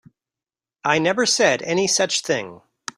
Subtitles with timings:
[0.83, 2.61] I never said any such thing.